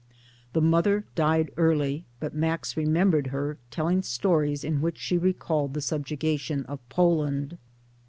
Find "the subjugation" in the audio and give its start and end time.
5.75-6.65